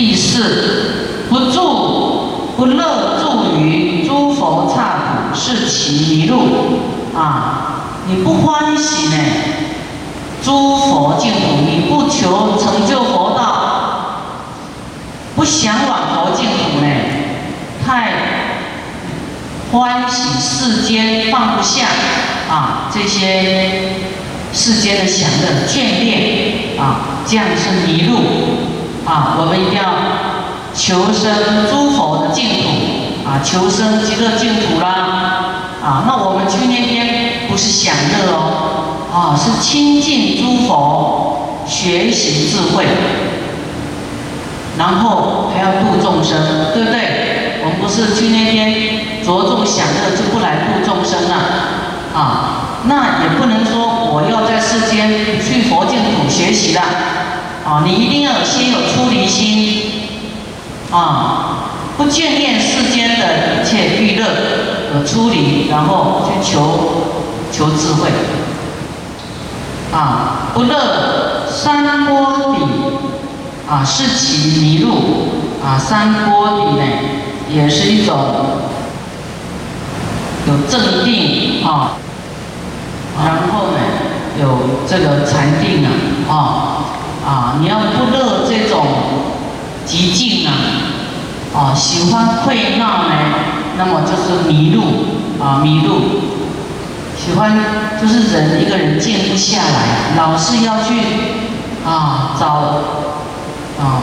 [0.00, 6.40] 第四，不住不乐住于诸佛刹土，是其迷路
[7.14, 7.82] 啊！
[8.08, 9.16] 你不欢喜呢？
[10.42, 14.22] 诸佛净土，你不求成就佛道，
[15.36, 16.86] 不想往佛净土呢？
[17.86, 18.12] 太
[19.70, 21.84] 欢喜世间放不下
[22.48, 22.90] 啊！
[22.90, 23.96] 这些
[24.54, 28.16] 世间的享乐眷恋啊，这样是迷路
[29.10, 29.34] 啊！
[29.40, 29.90] 我们一定要
[30.72, 32.68] 求生诸佛的净土
[33.26, 34.86] 啊，求生极乐净土啦
[35.82, 36.04] 啊！
[36.06, 42.86] 那我们去那边不是享乐哦，啊，是亲近诸佛，学习智慧，
[44.78, 46.38] 然后还要度众生，
[46.72, 47.58] 对不对？
[47.64, 51.34] 我们不是去那边着重享乐，就不来度众生了
[52.14, 52.78] 啊？
[52.84, 55.10] 那也不能说我要在世间
[55.42, 56.80] 去佛净土学习的，
[57.70, 59.92] 啊，你一定要先有出离心，
[60.90, 64.26] 啊，不眷恋世间的一切欲乐，
[64.92, 66.58] 而出离，然后去求
[67.52, 68.08] 求智慧，
[69.92, 72.66] 啊，不乐三波底，
[73.68, 75.28] 啊，是其迷路，
[75.64, 76.82] 啊，三波底呢，
[77.54, 78.16] 也是一种
[80.48, 81.92] 有正定啊。
[83.22, 83.78] 然后呢，
[84.40, 85.84] 有这个禅定
[86.28, 86.79] 啊，啊
[87.30, 88.84] 啊，你要不乐这种
[89.86, 90.50] 极静啊，
[91.54, 93.14] 啊，喜欢会闹呢，
[93.78, 94.82] 那么就是迷路
[95.40, 96.00] 啊，迷路，
[97.16, 97.56] 喜欢
[98.02, 100.94] 就是人一个人静不下来，老是要去
[101.86, 102.46] 啊找
[103.78, 104.02] 啊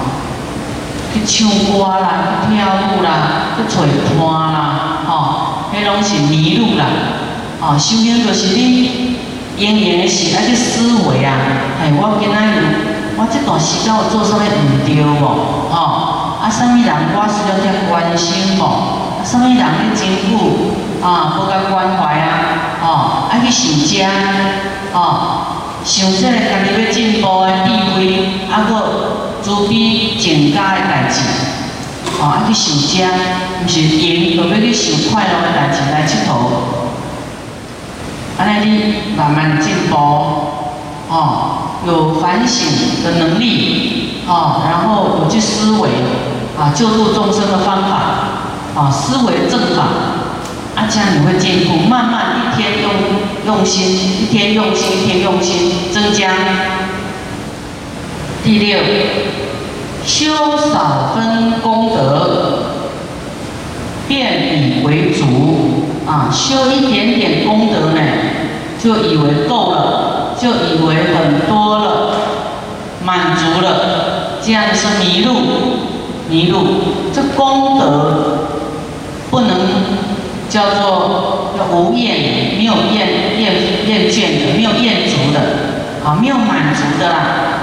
[1.14, 3.81] 去唱歌啦，去跳舞啦，去找
[4.17, 6.86] 伴啦，哦，迄拢是迷路啦。
[7.59, 9.17] 哦，修行就是你
[9.58, 11.34] 因缘的时，爱去思维啊！
[11.81, 15.26] 哎，我今仔日，我这段时间我做啥物唔对无？
[15.73, 18.62] 哦，啊，啥物人我需要点关心无？
[18.62, 22.30] 啊，啥物人去照顾啊，无甲关怀啊？
[22.84, 24.08] 哦，啊去想家，
[24.94, 25.02] 哦，
[25.84, 31.22] 想这个家己要进步的智慧，啊，个慈悲增加的代志，
[32.22, 33.09] 哦，啊去想家，
[33.66, 36.30] 毋是因，就要去想快乐的代志来佚佗。
[38.38, 39.96] 安尼你慢慢进步，
[41.09, 42.68] 哦，有反省
[43.03, 45.90] 的能力，哦，然后有去思维，
[46.59, 47.94] 啊，救助众生的方法，
[48.75, 49.84] 啊，思维正法，
[50.75, 52.91] 啊，这样你会进步，慢慢一天用
[53.46, 53.90] 用心，
[54.22, 56.31] 一天用心，一天用心，增加。
[58.44, 58.79] 第六，
[60.06, 62.63] 修少分功德，
[64.07, 65.85] 便以为足。
[66.07, 68.01] 啊，修一点点功德呢，
[68.81, 72.12] 就以为够了，就以为很多了，
[73.03, 75.34] 满足了，这样是迷路，
[76.30, 76.59] 迷路。
[77.14, 78.38] 这功德
[79.31, 79.50] 不能
[80.47, 83.53] 叫做无厌，没有厌厌
[83.88, 85.40] 厌倦的，没有厌足的，
[86.06, 87.16] 啊，没有满足的啦。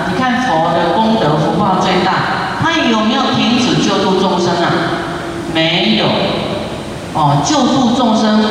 [0.09, 4.71] 你看佛的功德福报最大，他有没有停止救度众生啊？
[5.55, 6.07] 没有。
[7.15, 8.45] 哦，救度众生，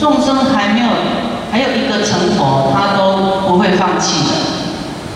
[0.00, 0.86] 众生还没有，
[1.50, 4.30] 还有一个成佛，他都不会放弃的，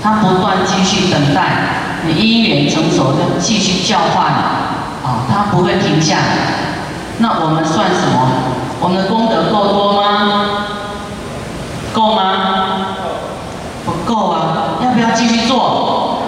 [0.02, 6.16] 他不断继续等待，你因缘成熟就继续教化你，啊，他不会停下。
[7.18, 8.28] 那我们算什么？
[8.80, 10.02] 我们的功德够多吗？
[11.92, 12.22] 够吗？
[13.84, 14.78] 不够啊！
[14.82, 16.22] 要不要继续做？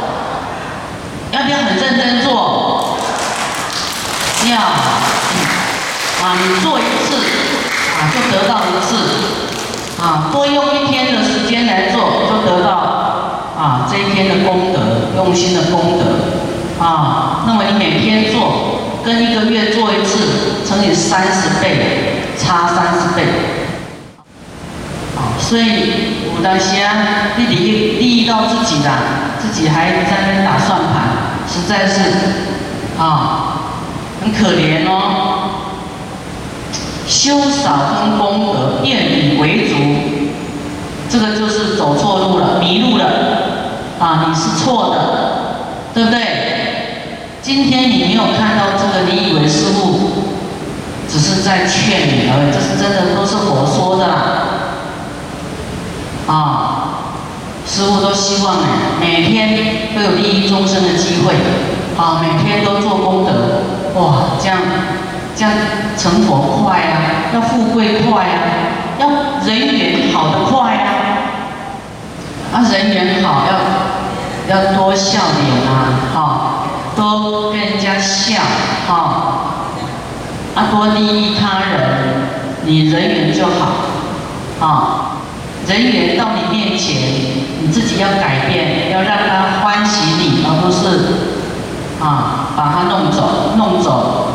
[1.32, 2.98] 要不要很认真做？
[4.50, 4.56] 要。
[4.56, 7.16] 啊，你做一次，
[7.96, 8.96] 啊，就得到一次，
[10.04, 12.70] 啊，多用一天的时间来做，就得到
[13.56, 23.22] 啊这一天的功德，用心的功德，啊，那么你每天做，跟一个月做一次，乘以三十倍，差三十倍，
[25.16, 25.62] 啊，所以
[26.36, 28.90] 有的时啊，你利益利益到自己的，
[29.40, 32.00] 自己还在那打算盘，实在是
[32.98, 33.56] 啊，
[34.20, 35.33] 很可怜哦。
[37.06, 39.74] 修少分功德，变以为足，
[41.08, 43.04] 这个就是走错路了，迷路了
[43.98, 44.26] 啊！
[44.26, 44.96] 你是错的，
[45.94, 46.20] 对不对？
[47.42, 50.24] 今天你没有看到这个，你以为师傅
[51.08, 54.14] 只是在劝你而已，这是真的，都是佛说的啦。
[56.26, 56.88] 啊，
[57.68, 58.66] 师傅都希望呢，
[58.98, 61.34] 每天都有利益众生的机会，
[61.98, 64.58] 啊，每天都做功德，哇，这样。
[65.36, 65.52] 这样
[65.96, 68.38] 成佛快啊，要富贵快啊，
[68.98, 69.08] 要
[69.44, 70.86] 人缘好的快啊，
[72.52, 76.20] 啊人缘好要要多笑脸啊，哈，
[76.94, 78.40] 多多跟人家笑，
[78.86, 78.94] 哈，
[80.54, 81.82] 啊，多利益他人，
[82.64, 85.16] 你人缘就好，啊，
[85.66, 86.96] 人缘到你面前，
[87.60, 94.28] 你自己要改变，要让他欢喜你，而不是啊把他弄走，弄走，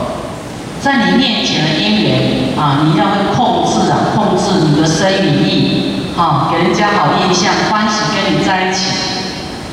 [0.81, 3.05] 在你面前的姻缘啊，你要
[3.35, 8.91] 控制啊，控制你的生与意，啊，给人家好印象，欢喜跟你在一起。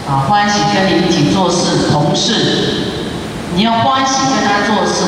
[0.08, 2.32] 啊，欢喜跟你一起做事，同事，
[3.56, 5.02] 你要欢喜跟他做事，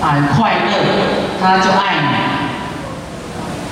[0.00, 0.70] 啊，快乐，
[1.40, 2.14] 他就爱你。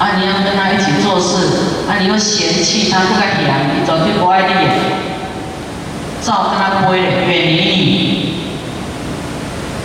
[0.02, 1.46] 啊，你要跟他一起做事，
[1.88, 4.52] 啊，你又嫌弃他不该养你，绝对不爱你，
[6.24, 8.34] 照跟他背的，远离你，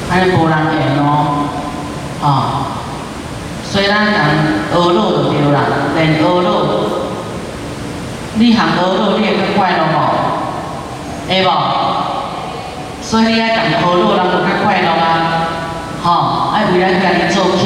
[0.10, 1.27] 还是无人缘哦，
[2.28, 2.76] 啊，
[3.64, 4.20] 虽然讲
[4.74, 5.62] 恶路就对啦，
[5.96, 6.50] 连恶路，
[8.36, 9.96] 你行恶路，你会更快乐无？
[11.30, 11.50] 会无？
[13.02, 15.48] 所以你爱讲好路，人就较快乐啊！
[16.04, 17.64] 吼，爱为咱家己做起。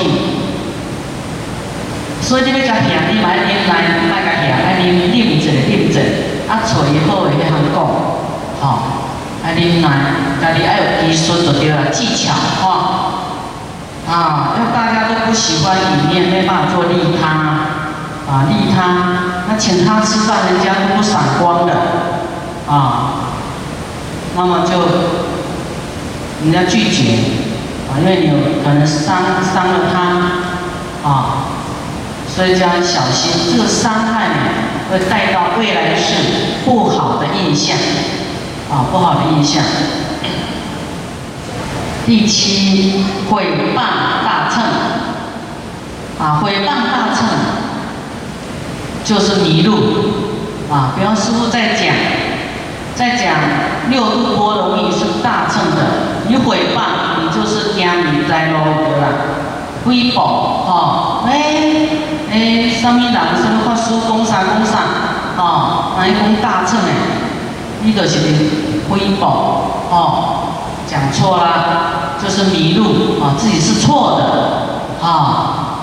[2.22, 3.72] 所以你要甲听，你买饮来，
[4.08, 5.98] 卖甲听，爱啉啉者啉者，
[6.48, 7.82] 啊，找伊好诶迄项讲，
[8.62, 8.64] 吼，
[9.44, 9.90] 爱啉来，
[10.40, 13.21] 家己爱有技术就对啦，技巧，吼，
[14.12, 17.30] 啊，因为大家都不喜欢里面没办法做利他，
[18.30, 21.74] 啊，利他，那请他吃饭，人家都不闪光的，
[22.68, 23.14] 啊。
[24.36, 24.80] 那么就
[26.44, 27.14] 人家拒绝
[27.90, 29.18] 啊，因为你有可能伤
[29.54, 31.48] 伤了他啊，
[32.28, 34.36] 所以就要小心，这个伤害呢
[34.92, 36.16] 会带到未来是
[36.66, 37.78] 不好的印象
[38.70, 39.64] 啊，不好的印象。
[42.06, 43.78] 第七，毁谤
[44.26, 44.64] 大乘
[46.20, 47.28] 啊，毁谤大乘
[49.04, 49.76] 就是迷路
[50.72, 51.94] 啊，比方师傅在讲。
[52.94, 53.34] 在讲
[53.90, 55.82] 六度波罗蜜是大乘的，
[56.28, 59.08] 你毁谤，你就是惊迷灾咯，对啦。
[59.88, 61.32] 诽谤，哦，哎
[62.30, 64.78] 哎，什么人，什么法师讲啥讲啥，
[65.38, 66.92] 吼，那伊讲大乘诶，
[67.82, 68.20] 你就是
[68.88, 69.26] 诽谤，
[69.90, 70.51] 哦，
[70.92, 75.78] 讲错啦，就是迷路，啊，自己是错的，啊，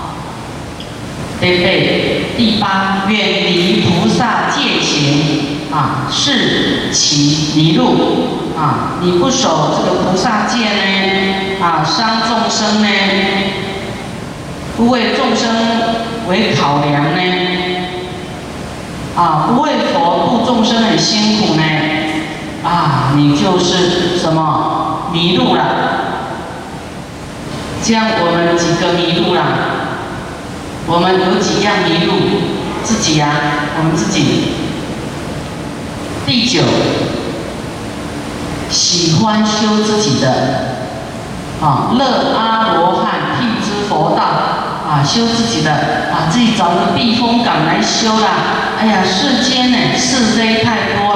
[1.41, 2.25] 对不对？
[2.37, 3.17] 第八，远
[3.47, 5.57] 离菩萨戒行。
[5.71, 8.97] 啊，是其迷路啊！
[9.01, 11.61] 你不守这个菩萨戒呢？
[11.61, 12.89] 啊，伤众生呢？
[14.75, 15.47] 不为众生
[16.27, 17.21] 为考量呢？
[19.15, 21.61] 啊，不为佛度众生很辛苦呢？
[22.63, 25.63] 啊，你就是什么迷路了？
[27.83, 29.41] 这样我们几个迷路了？
[30.85, 32.13] 我们有几样迷路？
[32.83, 33.29] 自己呀，
[33.77, 34.53] 我们自己。
[36.25, 36.61] 第九，
[38.69, 40.29] 喜欢修自己的
[41.61, 44.23] 啊，乐阿罗汉辟支佛道
[44.87, 45.71] 啊，修自己的
[46.11, 48.27] 啊，自己找个避风港来修啦。
[48.79, 51.11] 哎呀，世间呢是非太多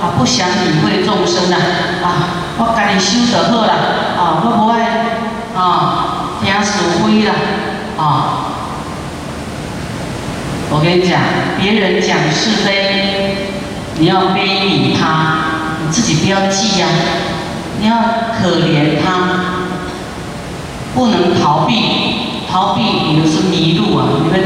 [0.00, 1.58] 啊，不想理会众生啊
[2.02, 2.06] 啊，
[2.56, 3.74] 我赶紧修得好啦
[4.16, 4.74] 啊，我不爱
[5.56, 7.34] 啊听是非啦
[7.96, 8.02] 啊。
[10.70, 11.20] 我跟你讲，
[11.60, 13.36] 别人讲是非。
[13.96, 15.04] 你要悲悯他，
[15.80, 16.86] 你自己不要记呀。
[17.80, 17.94] 你要
[18.40, 19.06] 可怜他，
[20.94, 21.74] 不能逃避，
[22.50, 24.06] 逃避你就是迷路啊！
[24.22, 24.40] 你们，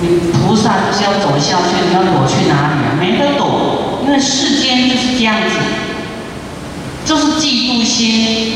[0.00, 2.96] 你菩萨就是要走下去，你要躲去哪里啊？
[2.98, 5.58] 没得躲，因为世间就是这样子，
[7.04, 8.54] 就是嫉妒心，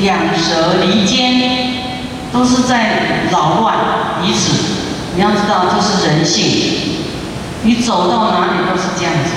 [0.00, 1.74] 两舌离间，
[2.32, 3.74] 都是在扰乱
[4.22, 4.52] 彼此。
[5.14, 6.44] 你要知道，这是人性，
[7.62, 9.30] 你走到哪里都是这样子。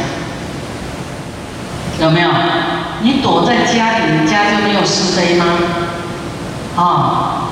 [2.02, 2.30] 有没有？
[3.02, 5.46] 你躲在家里，你家就没有是非吗？
[6.78, 7.44] 啊，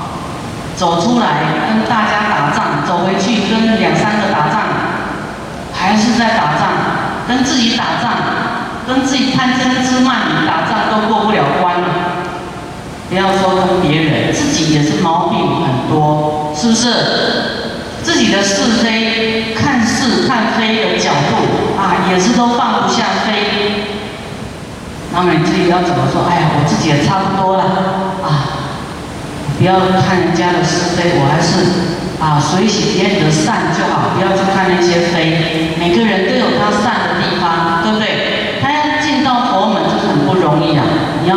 [0.74, 1.26] 走出来
[1.68, 4.62] 跟大家打仗，走回去跟两三个打仗，
[5.72, 6.72] 还是在打仗，
[7.28, 8.12] 跟自己打仗，
[8.86, 11.88] 跟自己贪嗔痴慢疑打仗都过不了关了。
[13.08, 16.88] 不要说跟别人，自己也是毛病很多，是不是？
[18.02, 23.96] 自己的是非，看是看非的角度啊，也是都放不下非。
[25.12, 26.24] 那么你自己要怎么说？
[26.28, 27.64] 哎呀，我自己也差不多了
[28.20, 28.28] 啊！
[29.56, 35.72] 不要看人家的是非，我还是啊随喜别人的善就好，不要去看那些非。
[35.78, 38.60] 每个人都有他善的地方，对不对？
[38.60, 40.84] 他要进到佛门，这很不容易啊！
[41.22, 41.36] 你要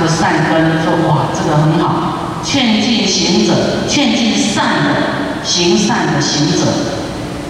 [0.00, 2.40] 这个善根，说哇，这个很好。
[2.42, 3.52] 劝进行者，
[3.86, 6.64] 劝进善的行善的行者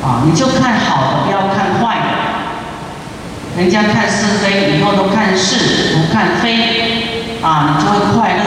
[0.02, 3.62] 啊，你就看好的，不要看坏的。
[3.62, 8.42] 人家看是非，以后都看是，不看非，啊，你就会快乐。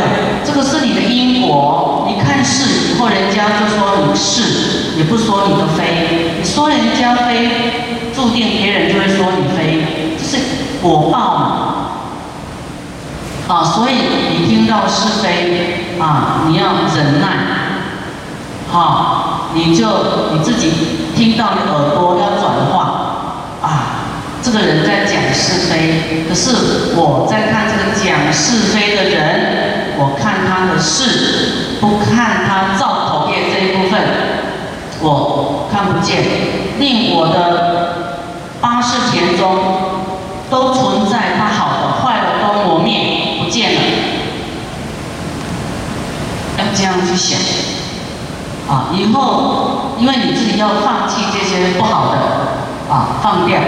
[0.46, 2.06] 这个是你的因果。
[2.06, 6.34] 你看是以后，人家就说你是，也不说你的非。
[6.42, 7.50] 你说人家非，
[8.14, 10.44] 注定别人就会说你非，这是
[10.82, 11.70] 果报嘛。
[13.46, 13.94] 啊，所以
[14.30, 17.28] 你听到是非啊，你要忍耐。
[18.72, 19.88] 好，你就
[20.34, 20.72] 你自己
[21.16, 22.74] 听到你耳朵要转化
[23.62, 23.66] 啊。
[24.42, 34.02] 这个人在讲是非，可是我在看这个讲是非的人，我看他的事，不看他造口业这一部分，
[35.02, 36.24] 我看不见。
[36.80, 37.38] 令我的
[38.60, 39.46] 八世田中
[40.50, 43.80] 都存在他好的、坏的都磨灭不见了，
[46.58, 47.40] 要这样去想
[48.68, 48.90] 啊！
[48.94, 53.60] 以后因为你自己要放弃这些不好的啊，放掉。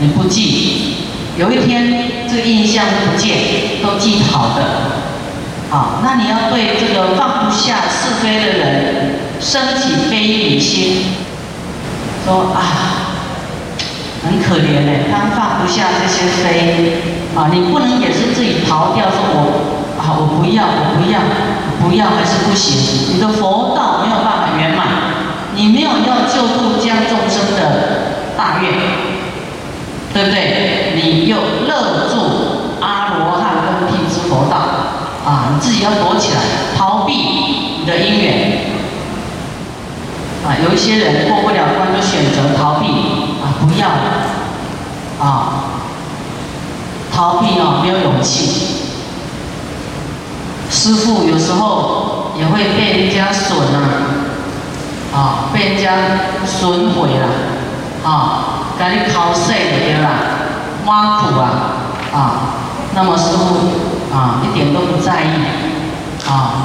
[0.00, 0.94] 你不记，
[1.36, 11.02] 有一天这个印象不见，都记好的，啊，那你要对这个放不下是非的人升起悲悯心，
[12.24, 12.62] 说啊，
[14.24, 16.92] 很可怜嘞，他放不下这些非，
[17.34, 21.18] 啊，你不能也是自己逃掉，说我啊，我不要，我不要，
[21.80, 24.86] 不要还是不行，你的佛道没有办法圆满，
[25.54, 28.72] 你没有要救度将众生的大愿。
[30.10, 30.94] 对不对？
[30.96, 31.36] 你又
[31.68, 34.56] 勒住阿罗汉跟辟支佛道
[35.24, 35.52] 啊！
[35.52, 36.40] 你自己要躲起来，
[36.76, 38.58] 逃避你的因缘
[40.44, 40.56] 啊！
[40.64, 42.86] 有一些人过不了关，就选择逃避
[43.42, 43.52] 啊！
[43.60, 43.86] 不要
[45.24, 45.64] 啊！
[47.14, 48.77] 逃避啊，没有勇气。
[50.78, 53.82] 师傅有时候也会被人家损啊，
[55.12, 55.90] 啊，被人家
[56.46, 57.26] 损毁了
[58.08, 58.70] 啊！
[58.78, 60.08] 给你考试的对啦，
[60.86, 61.50] 挖苦啊，
[62.14, 62.16] 啊，
[62.94, 66.62] 那么师傅啊一点都不在意，啊，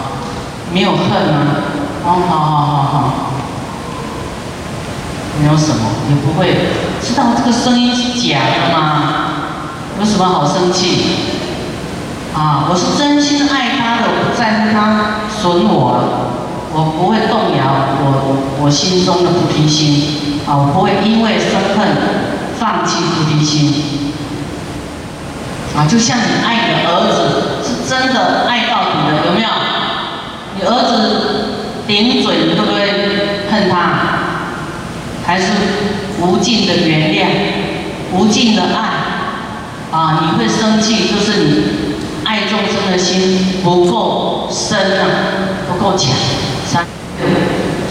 [0.71, 1.57] 没有恨啊，
[2.05, 3.13] 哦，好好好好，
[5.41, 6.69] 没有什么，也不会
[7.01, 9.01] 知道这个声音是假的吗？
[9.99, 11.15] 有什么好生气？
[12.33, 16.01] 啊，我是真心爱他的，我不在乎他损我，
[16.73, 17.61] 我不会动摇
[18.01, 20.41] 我我心中的菩提心。
[20.47, 21.87] 啊，我不会因为生恨
[22.59, 24.13] 放弃菩提心。
[25.77, 29.47] 啊，就像你爱你的儿子，是真的爱到底的，有没有？
[30.55, 30.93] 你儿子
[31.87, 33.77] 顶嘴，你会不会恨他？
[35.25, 35.53] 还是
[36.19, 37.27] 无尽的原谅，
[38.11, 39.95] 无尽的爱？
[39.95, 41.92] 啊，你会生气，就是你
[42.25, 45.05] 爱众生的心不够深啊，
[45.67, 46.11] 不够强，
[46.65, 46.85] 三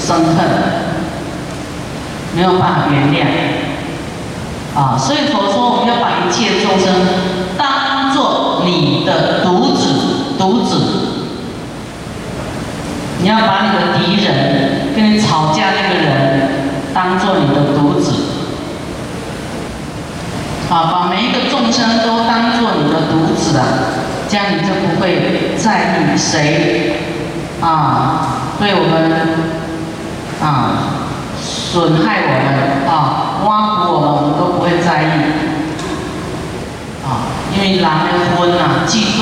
[0.01, 0.83] 生恨。
[2.35, 3.27] 没有办法原谅，
[4.75, 7.07] 啊，所以佛说我们要把一切众生
[7.59, 10.81] 当做你的独子，独子，
[13.21, 16.49] 你要把你的敌人跟你吵架那个人
[16.95, 18.13] 当做你的独子，
[20.71, 23.63] 啊，把每一个众生都当做你的独子啊，
[24.33, 26.95] 这样你就不会在意谁，
[27.61, 29.13] 啊，对我们，
[30.41, 30.89] 啊。
[31.45, 32.95] 损害我们啊，
[33.45, 35.05] 挖苦我们，我们都不会在意
[37.05, 39.21] 啊，因为人的婚啊，嫉妒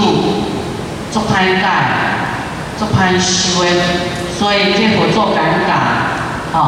[1.10, 1.64] 做歹改，
[2.78, 3.64] 做歹修，
[4.38, 5.72] 所以这佛做尴尬
[6.56, 6.60] 啊，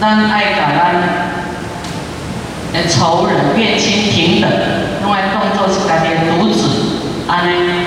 [0.00, 0.80] 咱爱甲咱
[2.82, 4.50] 的仇人、怨亲平等，
[5.02, 6.68] 用来当作是家己的独子，
[7.26, 7.86] 安尼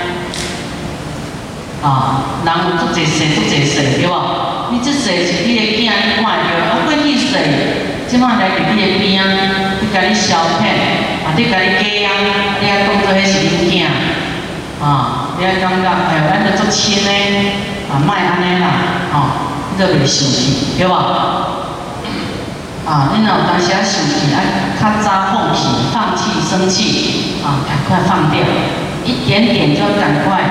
[1.83, 4.13] 啊，人有足济世，足济世，对无？
[4.71, 7.37] 你这世是你的囝，你看着，啊，过去世，
[8.07, 9.23] 即摆来伫你的边，
[9.79, 10.73] 你甲你消遣，
[11.25, 12.11] 啊，你甲你家啊，
[12.61, 13.85] 你还当作迄是恁囝，
[14.83, 17.11] 啊，你还感觉，哎呦，咱着足亲呢，
[17.89, 18.67] 啊，莫安尼啦，
[19.13, 19.15] 吼，
[19.71, 21.48] 你着袂生气，对无？
[22.89, 24.41] 啊，你若有当时啊生气，啊，
[24.81, 28.41] 较早放弃，放弃生气，啊，赶快放掉，
[29.05, 30.41] 一点点就赶快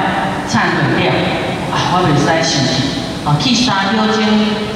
[0.48, 1.10] 忏悔掉，
[1.74, 2.94] 啊，我袂使生气。
[3.26, 4.22] 啊，去三秒钟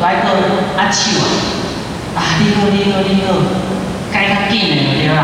[0.03, 0.29] 来个
[0.77, 2.19] 握手啊！
[2.19, 3.33] 啊，你好，你好，你好，
[4.13, 5.23] 改较紧的就对啦。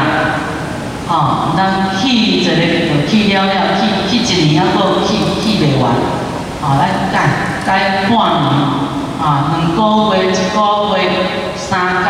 [1.08, 5.90] 哦，咱去一个就去了了，去去一年还阁去去袂完。
[6.62, 7.14] 哦，来改
[7.66, 8.48] 改半年，
[9.20, 10.56] 啊，两个月、一个
[10.96, 11.10] 月、
[11.56, 12.08] 三工、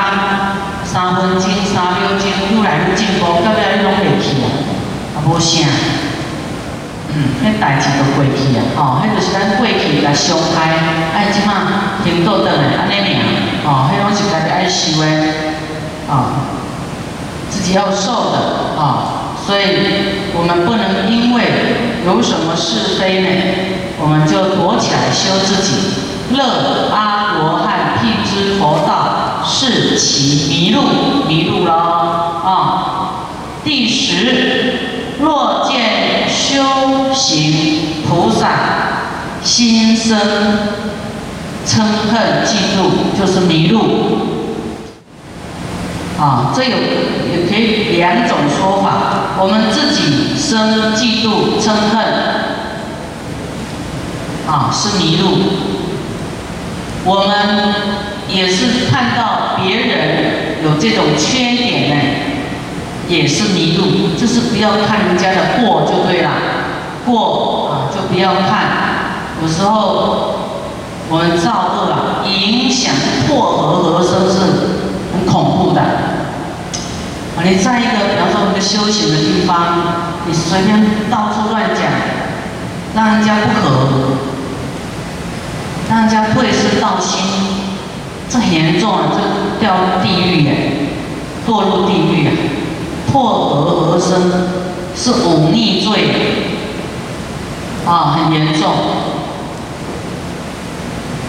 [0.84, 4.46] 三分钟、三秒钟，愈来愈进步，到尾你拢袂去啊，
[5.16, 5.66] 啊，无啥。
[7.12, 10.72] 嗯，迄代志都过去啊，吼，迄就是咱过去甲伤害，
[11.14, 13.20] 哎，即马停倒倒来，安尼尔，
[13.64, 15.06] 吼，迄拢是家己爱受的，
[16.08, 16.48] 啊，
[17.50, 19.62] 自己要受的，啊，所以
[20.34, 21.42] 我们不能因为
[22.06, 23.28] 有什么是非呢，
[24.00, 26.08] 我们就躲起来修自己。
[26.30, 30.82] 乐阿罗汉辟支佛道，是其迷路，
[31.26, 31.72] 迷路了
[32.44, 32.84] 啊。
[33.64, 34.87] 第十，
[39.42, 40.18] 心生
[41.66, 43.78] 嗔恨嫉妒，就是迷路。
[46.18, 49.38] 啊，这有也可以两种说法。
[49.38, 52.02] 我们自己生嫉妒、嗔恨，
[54.48, 55.38] 啊，是迷路。
[57.04, 57.74] 我们
[58.28, 59.88] 也是看到别人
[60.64, 61.94] 有这种缺点呢，
[63.08, 64.16] 也是迷路。
[64.18, 66.30] 就是不要看人家的过就对了，
[67.06, 67.67] 过
[68.10, 69.42] 不要看。
[69.42, 70.34] 有时候
[71.08, 72.92] 我们造恶啊，影响
[73.26, 74.78] 破和合生是。
[75.10, 77.40] 很恐怖的，啊！
[77.42, 79.56] 你在一个，比方说一个修行的地方，
[80.26, 81.82] 你随便到处乱讲，
[82.94, 83.88] 让人家不和，
[85.88, 87.18] 让人家退失道心，
[88.28, 89.04] 这很严重啊！
[89.12, 90.72] 这掉地狱耶，
[91.48, 92.30] 堕入地狱啊！
[93.10, 94.30] 破和而生
[94.94, 96.57] 是忤逆罪，
[97.88, 98.70] 啊，很严重，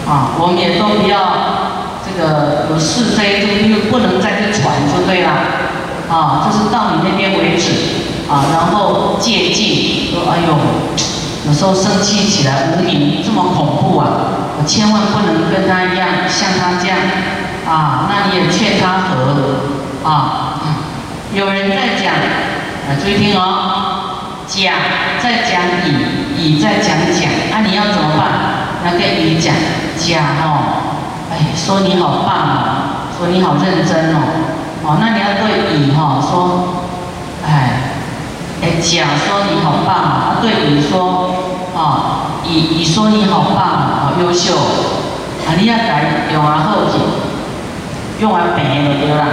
[0.06, 1.16] 啊，我们也都不要。
[2.04, 5.30] 这个有是非就又不能再去传就对了，
[6.10, 7.70] 啊，就是到你那边为止，
[8.28, 10.58] 啊，然后戒禁，说哎呦，
[11.46, 14.06] 有时候生气起来无名这么恐怖啊，
[14.58, 16.98] 我千万不能跟他一样，像他这样，
[17.66, 20.60] 啊，那你也劝他和，啊，
[21.32, 23.99] 有人在讲，啊，注意听哦，
[24.50, 24.72] 甲
[25.22, 25.94] 在讲乙，
[26.36, 28.84] 乙在讲甲，啊，你要怎么办？
[28.84, 29.54] 要跟乙讲，
[29.96, 30.90] 甲哦。
[31.30, 34.18] 哎，说你好棒哦，说你好认真哦，
[34.82, 36.82] 哦，那你要对乙哈说，
[37.46, 37.94] 哎，
[38.60, 41.30] 哎，甲说你好棒啊，对乙说，
[41.76, 43.62] 啊，乙乙说你好棒，
[44.02, 44.56] 好优秀，
[45.46, 46.98] 啊，你要改用完后体，
[48.18, 49.24] 用完本就对了。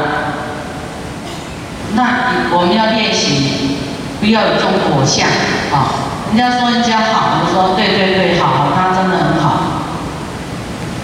[1.96, 2.04] 那
[2.52, 3.77] 我们要练习，
[4.20, 5.28] 不要有这种火相
[5.72, 6.08] 啊。
[6.30, 9.48] 人家说人家好，我说对对对，好，他真的很好。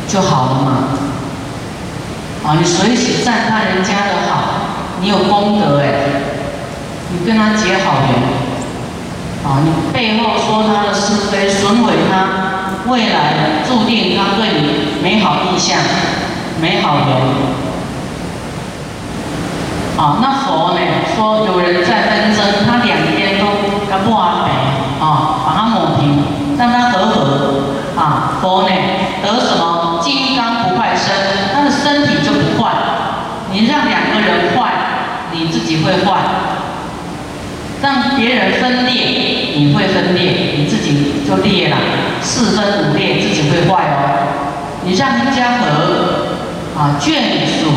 [0.06, 0.71] 就好了嘛，
[2.45, 4.43] 啊，你随时赞叹人家的好，
[5.02, 5.88] 你有功德哎，
[7.10, 8.13] 你跟他结好缘，
[9.43, 15.80] 啊，你背后说他的是非，损毁他，未来注定他对你没好印象，
[16.62, 17.17] 没好缘，
[19.97, 20.79] 啊，那佛呢
[21.15, 23.45] 说有人在纷争，他两边都
[24.03, 24.49] 不完美，
[24.99, 26.23] 啊，把它抹平，
[26.58, 27.21] 让他和和，
[27.95, 28.69] 啊，佛呢
[29.21, 29.99] 得什么？
[30.03, 31.13] 金刚不坏身，
[31.53, 32.71] 他的身体就不坏。
[33.51, 34.71] 你让两个人坏，
[35.32, 36.17] 你自己会坏；
[37.82, 41.77] 让别人分裂，你会分裂，你自己就裂了，
[42.19, 44.10] 四分五裂，自己会坏哦。
[44.84, 47.71] 你让人家和，啊，眷属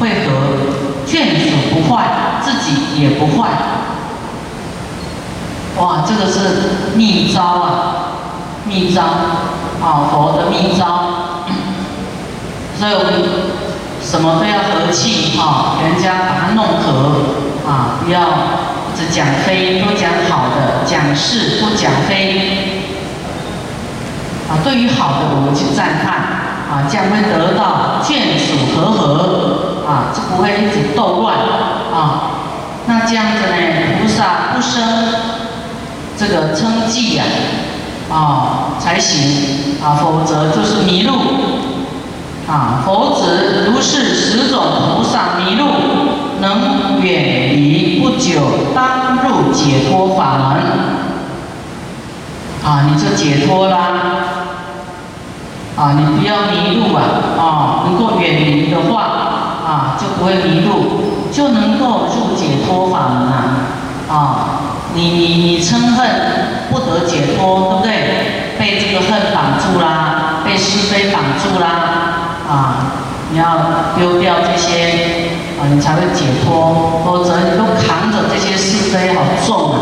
[0.00, 2.04] 会和，眷属不坏，
[2.44, 3.48] 自己也不坏。
[5.78, 7.68] 哇，这个是秘招啊，
[8.66, 9.02] 秘招，
[9.80, 10.84] 啊，佛的秘招。
[12.78, 13.12] 所以我们
[14.02, 18.20] 什么都要和气哈，人家把它弄和啊，不要
[18.96, 22.88] 只讲非，多讲好的，讲是不讲非
[24.48, 24.58] 啊。
[24.64, 26.35] 对于好的，我们去赞叹
[26.68, 31.36] 啊，将会得到眷属和和啊，就不会一直斗乱
[31.94, 32.30] 啊。
[32.86, 33.56] 那这样子呢，
[34.00, 34.82] 菩萨不生
[36.18, 37.24] 这个称计呀
[38.10, 41.14] 啊才行啊，否则就是迷路。
[42.48, 44.62] 啊，佛子如是十种
[44.96, 45.66] 菩萨迷路，
[46.40, 48.40] 能远离不久，
[48.72, 50.62] 当入解脱法门。
[52.64, 53.78] 啊，你就解脱啦。
[55.76, 57.02] 啊，你不要迷路啊！
[57.38, 59.02] 啊，能够远离的话，
[59.66, 63.68] 啊，就不会迷路，就能够入解脱法门啊！
[64.08, 64.16] 啊，
[64.94, 66.08] 你你你嗔恨
[66.70, 68.56] 不得解脱，对不对？
[68.58, 71.68] 被这个恨绑住啦，被是非绑住啦。
[72.48, 72.76] 啊，
[73.30, 73.44] 你要
[73.98, 75.28] 丢掉这些
[75.60, 77.02] 啊，你才会解脱。
[77.04, 79.74] 否则你都扛着这些是非，好重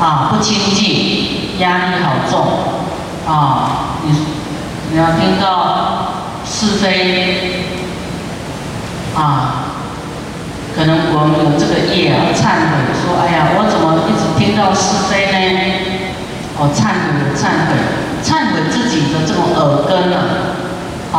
[0.00, 0.04] 啊！
[0.04, 3.70] 啊，不清净，压力好重啊！
[4.02, 4.12] 你
[4.90, 6.12] 你要听到
[6.46, 7.64] 是非
[9.16, 9.64] 啊，
[10.76, 15.38] 可能我们有这个业啊，忏悔说：哎呀，我怎么一直听到是非呢？
[16.58, 17.74] 哦，忏悔，忏悔，
[18.22, 21.18] 忏悔自己的这种耳根啊，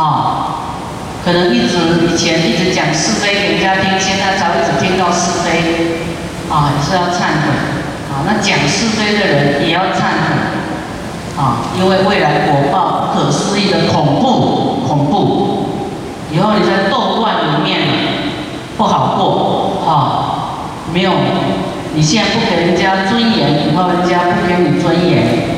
[1.24, 1.76] 可能一直
[2.06, 6.06] 以前一直讲是非给人家听，现在才会只听到是非，
[6.48, 7.50] 啊，也是要忏悔，
[8.08, 10.55] 啊，那讲是非的人也要忏悔，
[11.36, 15.66] 啊，因为未来果报不可思议的恐怖，恐怖，
[16.32, 17.80] 以后你在斗乱里面
[18.78, 19.94] 不好过，啊，
[20.92, 21.12] 没有，
[21.94, 25.55] 你现在不给人家尊严，以后人家不给你尊严。